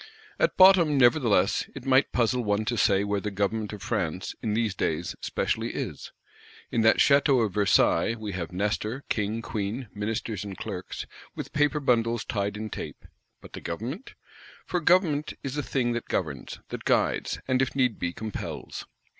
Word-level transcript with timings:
At 0.39 0.57
bottom, 0.57 0.97
nevertheless, 0.97 1.69
it 1.75 1.85
might 1.85 2.11
puzzle 2.11 2.43
one 2.43 2.65
to 2.65 2.75
say 2.75 3.03
where 3.03 3.21
the 3.21 3.29
Government 3.29 3.71
of 3.71 3.83
France, 3.83 4.33
in 4.41 4.55
these 4.55 4.73
days, 4.73 5.15
specially 5.21 5.75
is. 5.75 6.11
In 6.71 6.81
that 6.81 6.97
Château 6.97 7.45
of 7.45 7.53
Versailles, 7.53 8.15
we 8.17 8.31
have 8.31 8.51
Nestor, 8.51 9.03
King, 9.09 9.43
Queen, 9.43 9.89
ministers 9.93 10.43
and 10.43 10.57
clerks, 10.57 11.05
with 11.35 11.53
paper 11.53 11.79
bundles 11.79 12.25
tied 12.25 12.57
in 12.57 12.71
tape: 12.71 13.05
but 13.41 13.53
the 13.53 13.61
Government? 13.61 14.15
For 14.65 14.79
Government 14.79 15.33
is 15.43 15.55
a 15.55 15.61
thing 15.61 15.91
that 15.91 16.07
governs, 16.09 16.57
that 16.69 16.83
guides; 16.83 17.39
and 17.47 17.61
if 17.61 17.75
need 17.75 17.99
be, 17.99 18.11
compels. 18.11 18.87